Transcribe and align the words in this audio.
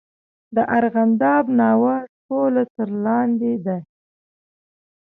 د 0.55 0.57
ارغنداب 0.77 1.45
ناوه 1.59 1.95
ټوله 2.23 2.63
تر 2.75 2.89
لاندې 3.05 3.53
ده. 3.65 3.77